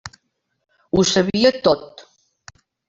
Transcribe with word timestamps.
Ho 0.95 1.05
sabia 1.11 1.53
tot. 1.69 2.07